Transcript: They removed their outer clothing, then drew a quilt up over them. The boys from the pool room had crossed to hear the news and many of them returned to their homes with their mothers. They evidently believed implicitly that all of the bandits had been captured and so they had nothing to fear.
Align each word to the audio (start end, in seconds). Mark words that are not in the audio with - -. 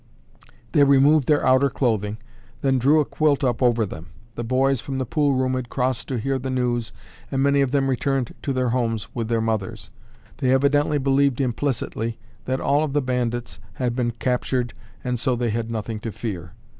They 0.71 0.83
removed 0.83 1.27
their 1.27 1.45
outer 1.45 1.69
clothing, 1.69 2.17
then 2.61 2.79
drew 2.79 2.99
a 3.01 3.05
quilt 3.05 3.43
up 3.43 3.61
over 3.61 3.85
them. 3.85 4.07
The 4.33 4.43
boys 4.43 4.81
from 4.81 4.97
the 4.97 5.05
pool 5.05 5.35
room 5.35 5.53
had 5.53 5.69
crossed 5.69 6.07
to 6.07 6.17
hear 6.17 6.39
the 6.39 6.49
news 6.49 6.91
and 7.29 7.43
many 7.43 7.61
of 7.61 7.69
them 7.69 7.87
returned 7.87 8.33
to 8.41 8.51
their 8.51 8.69
homes 8.69 9.09
with 9.13 9.27
their 9.27 9.41
mothers. 9.41 9.91
They 10.37 10.51
evidently 10.51 10.97
believed 10.97 11.39
implicitly 11.39 12.17
that 12.45 12.59
all 12.59 12.83
of 12.83 12.93
the 12.93 13.01
bandits 13.03 13.59
had 13.73 13.95
been 13.95 14.09
captured 14.09 14.73
and 15.03 15.19
so 15.19 15.35
they 15.35 15.51
had 15.51 15.69
nothing 15.69 15.99
to 15.99 16.11
fear. 16.11 16.53